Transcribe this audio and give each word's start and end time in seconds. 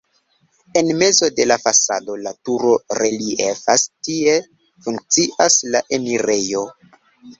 En 0.79 0.87
mezo 1.01 1.27
de 1.39 1.45
la 1.51 1.57
fasado 1.65 2.15
la 2.21 2.33
turo 2.49 2.73
reliefas, 3.01 3.87
tie 4.09 4.35
funkcias 4.87 5.63
la 5.77 5.83
enirejo. 5.99 6.65